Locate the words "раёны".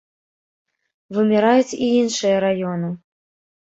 2.49-2.95